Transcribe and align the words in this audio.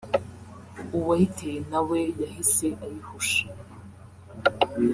uwayiteye 0.97 1.59
nawe 1.69 1.99
yahise 2.21 2.67
ayihusha 2.85 3.43